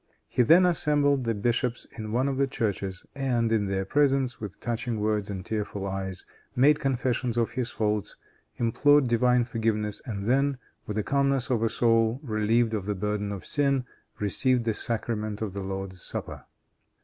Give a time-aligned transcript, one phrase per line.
[0.27, 4.59] He then assembled the bishops in one of the churches, and, in their presence, with
[4.59, 8.15] touching words and tearful eyes, made confession of his faults,
[8.55, 13.31] implored divine forgiveness, and then, with the calmness of a soul relieved of the burden
[13.31, 13.85] of sin,
[14.17, 16.45] received the sacrament of the Lord's Supper.